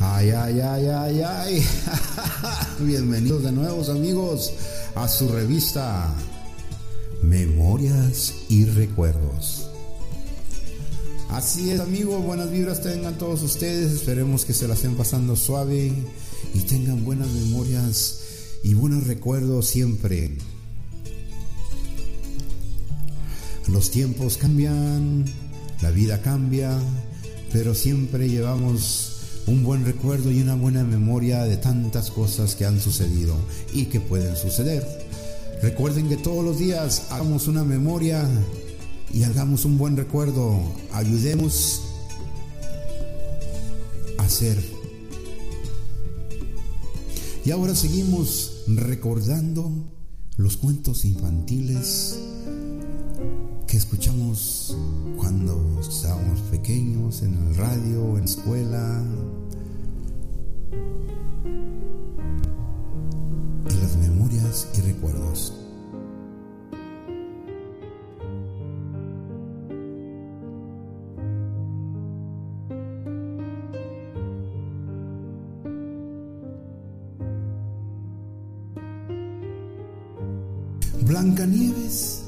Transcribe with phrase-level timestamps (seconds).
[0.00, 1.66] Ay, ay, ay, ay, ay.
[2.78, 4.52] Bienvenidos de nuevo amigos
[4.94, 6.14] a su revista
[7.20, 9.68] Memorias y Recuerdos.
[11.30, 15.92] Así es amigos, buenas vibras tengan todos ustedes, esperemos que se la estén pasando suave
[16.54, 18.20] y tengan buenas memorias
[18.62, 20.38] y buenos recuerdos siempre.
[23.66, 25.24] Los tiempos cambian,
[25.82, 26.78] la vida cambia,
[27.52, 29.17] pero siempre llevamos
[29.48, 33.34] un buen recuerdo y una buena memoria de tantas cosas que han sucedido
[33.72, 34.86] y que pueden suceder.
[35.62, 38.28] Recuerden que todos los días hagamos una memoria
[39.12, 40.60] y hagamos un buen recuerdo.
[40.92, 41.82] Ayudemos
[44.18, 44.62] a hacer.
[47.44, 49.72] Y ahora seguimos recordando
[50.36, 52.18] los cuentos infantiles
[53.66, 54.76] que escuchamos
[55.16, 59.04] cuando estábamos pequeños en el radio, en la escuela.
[63.70, 65.54] Y las memorias y recuerdos.
[81.02, 82.22] Blancanieves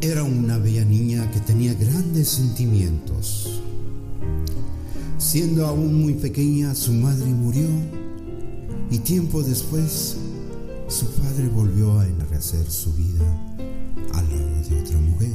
[0.00, 3.60] era una bella niña que tenía grandes sentimientos.
[5.18, 7.66] Siendo aún muy pequeña, su madre murió
[8.88, 10.16] y tiempo después
[10.86, 13.24] su padre volvió a enrarecer su vida
[14.14, 15.32] al lado de otra mujer.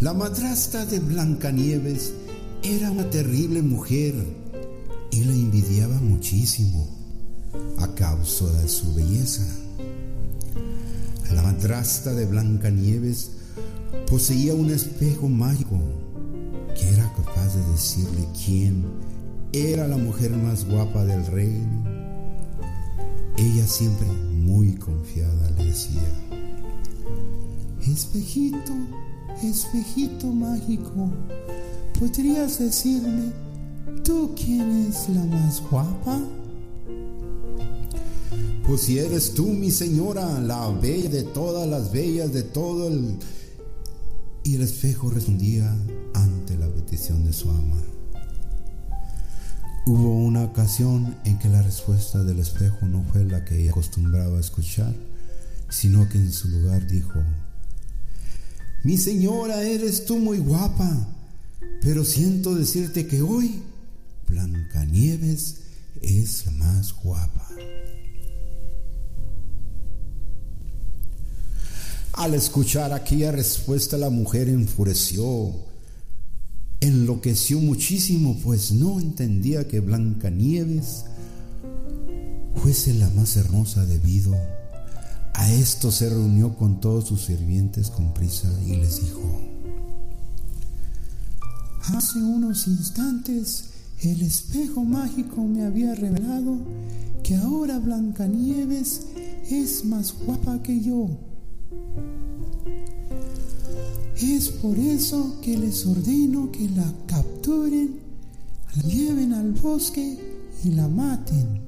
[0.00, 2.14] La madrastra de Blancanieves
[2.62, 4.14] era una terrible mujer
[5.10, 6.86] y la envidiaba muchísimo
[7.78, 9.44] a causa de su belleza.
[11.34, 13.32] La madrastra de Blancanieves
[14.08, 15.80] poseía un espejo mágico
[16.78, 18.84] que era capaz de decirle quién
[19.52, 21.84] era la mujer más guapa del reino.
[23.36, 26.02] Ella siempre muy confiada le decía,
[27.86, 28.72] Espejito,
[29.42, 31.10] espejito mágico,
[31.98, 33.32] ¿podrías decirme
[34.04, 36.20] tú quién es la más guapa?
[38.66, 43.16] Pues si eres tú, mi señora, la bella de todas las bellas, de todo el...
[44.44, 45.74] Y el espejo respondía
[46.14, 47.82] ante la petición de su ama.
[49.86, 54.36] Hubo una ocasión en que la respuesta del espejo no fue la que ella acostumbraba
[54.36, 54.94] a escuchar,
[55.70, 57.22] sino que en su lugar dijo,
[58.84, 61.08] Mi señora, eres tú muy guapa,
[61.80, 63.62] pero siento decirte que hoy
[64.28, 65.56] Blancanieves
[66.02, 67.48] es la más guapa.
[72.12, 75.67] Al escuchar aquella respuesta la mujer enfureció,
[76.80, 81.04] enloqueció muchísimo, pues no entendía que Blancanieves
[82.54, 84.34] fuese la más hermosa debido
[85.38, 89.22] a esto se reunió con todos sus sirvientes con prisa y les dijo,
[91.94, 93.66] Hace unos instantes
[94.02, 96.58] el espejo mágico me había revelado
[97.22, 99.06] que ahora Blancanieves
[99.48, 101.08] es más guapa que yo.
[104.20, 108.00] Es por eso que les ordeno que la capturen,
[108.74, 110.18] la lleven al bosque
[110.64, 111.60] y la maten.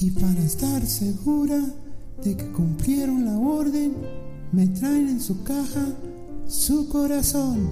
[0.00, 1.62] Y para estar segura
[2.24, 3.92] de que cumplieron la orden,
[4.52, 5.94] me traen en su caja
[6.48, 7.70] su corazón.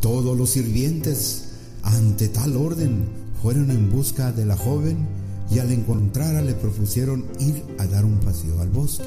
[0.00, 1.50] Todos los sirvientes,
[1.82, 3.04] ante tal orden,
[3.42, 5.06] fueron en busca de la joven
[5.50, 9.04] y al encontrarla le propusieron ir a dar un paseo al bosque.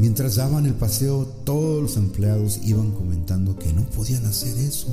[0.00, 4.88] Mientras daban el paseo, todos los empleados iban comentando que no podían hacer eso.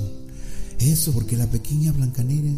[0.79, 2.57] Eso porque la pequeña Blancanieves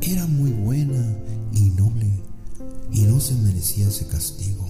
[0.00, 1.16] era muy buena
[1.54, 2.10] y noble
[2.90, 4.66] y no se merecía ese castigo.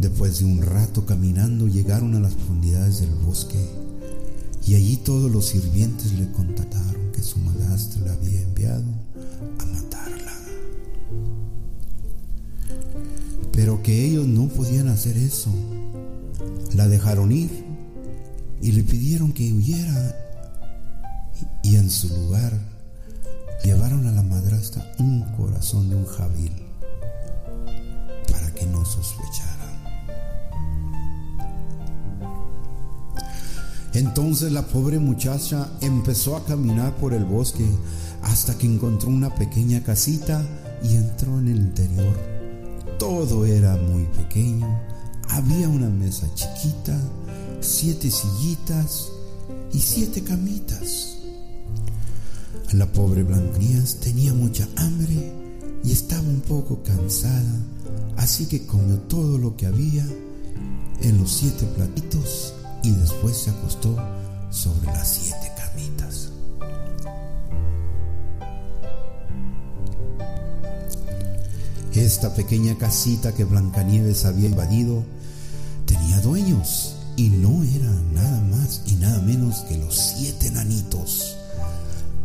[0.00, 3.62] Después de un rato caminando llegaron a las profundidades del bosque
[4.66, 9.05] y allí todos los sirvientes le contataron que su madrastra le había enviado
[13.56, 15.50] Pero que ellos no podían hacer eso.
[16.74, 17.64] La dejaron ir
[18.60, 20.14] y le pidieron que huyera
[21.62, 22.52] y en su lugar
[23.64, 26.52] llevaron a la madrastra un corazón de un jabil
[28.30, 29.56] para que no sospechara.
[33.94, 37.66] Entonces la pobre muchacha empezó a caminar por el bosque
[38.22, 40.44] hasta que encontró una pequeña casita
[40.82, 42.35] y entró en el interior.
[42.98, 44.66] Todo era muy pequeño,
[45.28, 46.98] había una mesa chiquita,
[47.60, 49.08] siete sillitas
[49.72, 51.18] y siete camitas.
[52.72, 55.32] La pobre Blancanieves tenía mucha hambre
[55.84, 57.52] y estaba un poco cansada,
[58.16, 60.06] así que comió todo lo que había
[61.02, 63.94] en los siete platitos y después se acostó
[64.50, 65.52] sobre las siete
[71.96, 75.02] Esta pequeña casita que Blancanieves había invadido
[75.86, 81.38] tenía dueños y no era nada más y nada menos que los siete nanitos.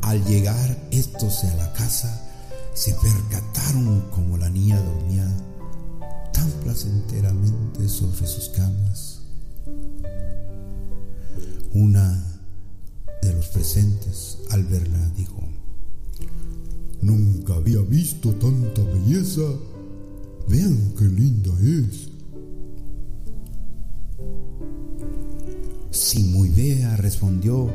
[0.02, 2.22] Al llegar estos a la casa,
[2.74, 5.26] se percataron como la niña dormía
[6.34, 9.22] tan placenteramente sobre sus camas.
[11.74, 12.42] Una
[13.22, 15.42] de los presentes, al verla, dijo,
[17.02, 19.42] Nunca había visto tanta belleza.
[20.48, 22.10] Vean qué linda es.
[25.92, 27.70] Si muy bella, respondió,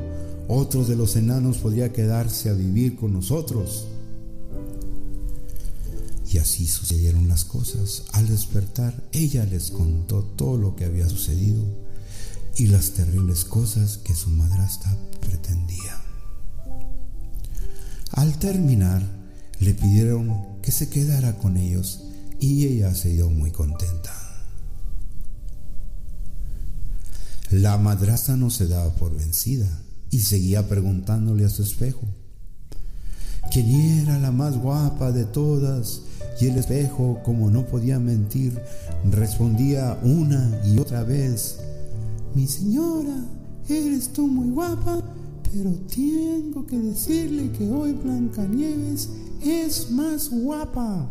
[0.49, 3.87] otro de los enanos podría quedarse a vivir con nosotros.
[6.31, 8.05] Y así sucedieron las cosas.
[8.13, 11.63] Al despertar, ella les contó todo lo que había sucedido
[12.57, 16.03] y las terribles cosas que su madrastra pretendía.
[18.13, 19.03] Al terminar,
[19.61, 22.05] le pidieron que se quedara con ellos
[22.41, 24.13] y ella se dio muy contenta.
[27.51, 29.69] La madrastra no se daba por vencida
[30.11, 32.03] y seguía preguntándole a su espejo.
[33.53, 36.03] Quién era la más guapa de todas
[36.41, 38.61] y el espejo, como no podía mentir,
[39.11, 41.59] respondía una y otra vez,
[42.35, 43.25] mi señora,
[43.69, 45.03] eres tú muy guapa,
[45.57, 49.09] pero tengo que decirle que hoy Blancanieves
[49.43, 51.09] es más guapa.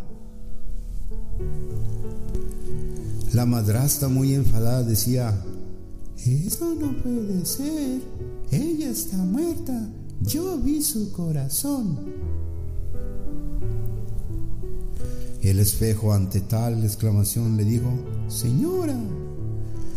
[3.34, 5.36] La madrastra muy enfadada decía,
[6.24, 8.02] eso no puede ser,
[8.52, 9.90] ella está muerta,
[10.22, 11.98] yo vi su corazón.
[15.42, 17.90] El espejo ante tal exclamación le dijo,
[18.28, 18.98] Señora,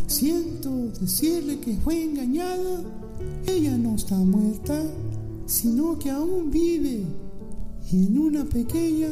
[0.07, 2.81] siento decirle que fue engañada,
[3.47, 4.81] ella no está muerta,
[5.45, 7.03] sino que aún vive
[7.91, 9.09] y en una pequeña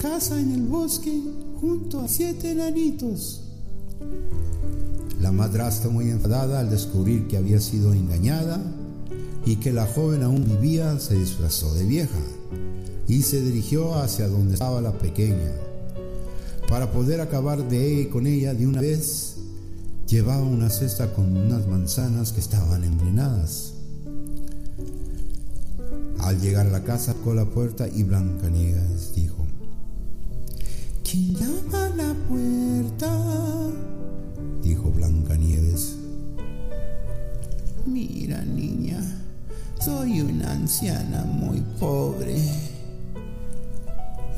[0.00, 1.20] casa en el bosque
[1.60, 3.42] junto a siete enanitos.
[5.20, 8.62] La madrastra muy enfadada al descubrir que había sido engañada
[9.44, 12.20] y que la joven aún vivía, se disfrazó de vieja
[13.08, 15.52] y se dirigió hacia donde estaba la pequeña.
[16.68, 19.27] Para poder acabar de con ella de una vez,
[20.08, 23.74] llevaba una cesta con unas manzanas que estaban envenenadas.
[26.20, 29.46] Al llegar a la casa, tocó la puerta y Blancanieves dijo:
[31.04, 33.70] ¿Quién llama a la puerta?
[34.62, 35.96] Dijo Blancanieves.
[37.86, 39.00] Mira, niña,
[39.80, 42.36] soy una anciana muy pobre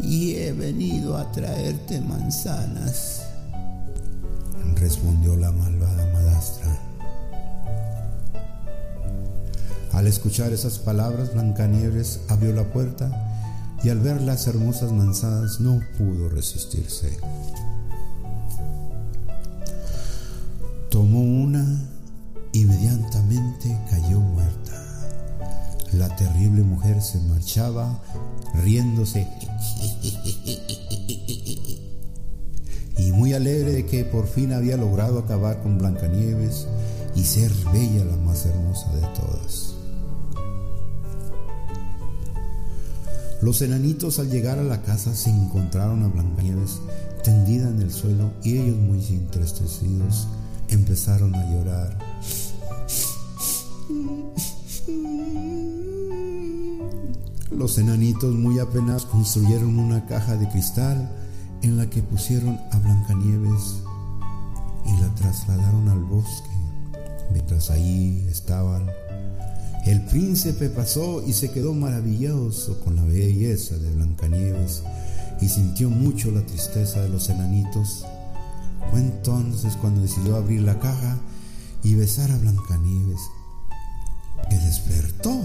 [0.02, 3.22] y he venido a traerte manzanas,
[4.80, 6.78] respondió la malvada madrastra.
[9.92, 13.10] Al escuchar esas palabras, Blancanieves abrió la puerta
[13.82, 17.18] y al ver las hermosas manzanas no pudo resistirse.
[20.88, 21.64] Tomó una,
[22.52, 24.72] inmediatamente cayó muerta.
[25.92, 28.00] La terrible mujer se marchaba
[28.54, 29.26] riéndose
[30.24, 30.39] y
[33.32, 36.66] alegre de que por fin había logrado acabar con Blancanieves
[37.14, 39.74] y ser bella la más hermosa de todas.
[43.42, 46.80] Los enanitos al llegar a la casa se encontraron a Blancanieves
[47.24, 50.28] tendida en el suelo y ellos muy entristecidos
[50.68, 51.98] empezaron a llorar.
[57.50, 61.10] Los enanitos muy apenas construyeron una caja de cristal
[61.62, 63.82] en la que pusieron a Blancanieves
[64.86, 66.48] y la trasladaron al bosque.
[67.32, 68.90] Mientras ahí estaban
[69.86, 74.82] el príncipe pasó y se quedó maravilloso con la belleza de Blancanieves
[75.40, 78.04] y sintió mucho la tristeza de los enanitos.
[78.90, 81.18] Fue entonces cuando decidió abrir la caja
[81.82, 83.20] y besar a Blancanieves,
[84.50, 85.40] que despertó.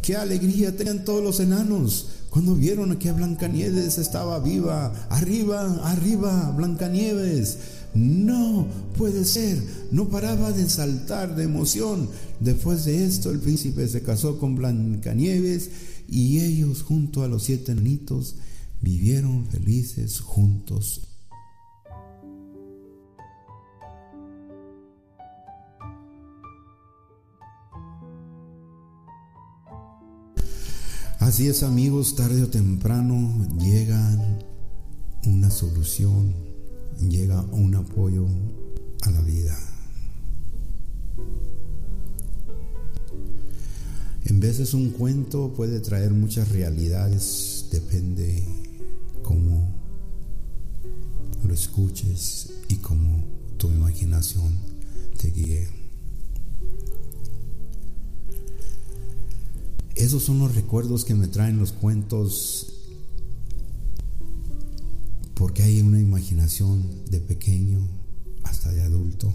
[0.00, 2.09] ¡Qué alegría tenían todos los enanos!
[2.30, 7.58] Cuando vieron que Blancanieves estaba viva, arriba, arriba, Blancanieves,
[7.92, 9.60] no puede ser,
[9.90, 12.08] no paraba de saltar de emoción.
[12.38, 15.70] Después de esto, el príncipe se casó con Blancanieves
[16.08, 18.36] y ellos, junto a los siete niños,
[18.80, 21.09] vivieron felices juntos
[31.20, 34.00] Así es amigos, tarde o temprano llega
[35.26, 36.34] una solución,
[36.98, 38.26] llega un apoyo
[39.02, 39.54] a la vida.
[44.24, 48.42] En veces un cuento puede traer muchas realidades, depende
[49.22, 49.74] cómo
[51.44, 53.22] lo escuches y cómo
[53.58, 54.54] tu imaginación
[55.20, 55.79] te guíe.
[60.00, 62.72] Esos son los recuerdos que me traen los cuentos
[65.34, 67.86] porque hay una imaginación de pequeño
[68.42, 69.30] hasta de adulto,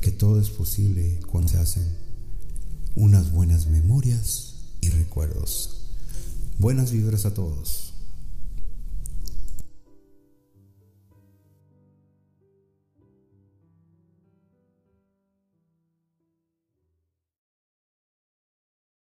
[0.00, 1.84] que todo es posible cuando se hacen
[2.94, 5.88] unas buenas memorias y recuerdos.
[6.60, 7.91] Buenas vibras a todos.